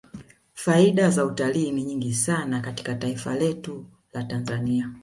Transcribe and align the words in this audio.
faida 0.53 1.09
za 1.09 1.25
utalii 1.25 1.71
ni 1.71 1.83
nyingi 1.83 2.13
sana 2.13 2.61
kwa 2.61 2.73
taifa 2.95 3.35
letu 3.35 3.85
la 4.13 4.23
tanzania 4.23 4.93